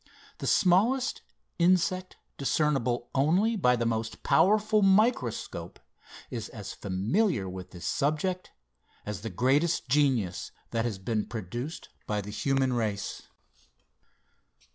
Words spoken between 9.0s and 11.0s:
as the greatest genius that has